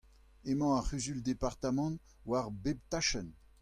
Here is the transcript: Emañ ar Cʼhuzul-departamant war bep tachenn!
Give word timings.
Emañ 0.49 0.71
ar 0.77 0.85
Cʼhuzul-departamant 0.87 2.01
war 2.29 2.47
bep 2.63 2.79
tachenn! 2.91 3.29